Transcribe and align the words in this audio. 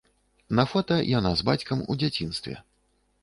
На 0.59 0.63
фота 0.71 0.97
яна 1.17 1.31
з 1.41 1.45
бацькам 1.49 1.85
у 1.95 1.97
дзяцінстве. 2.05 2.57